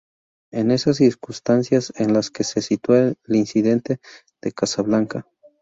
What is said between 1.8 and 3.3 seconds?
en las que se sitúa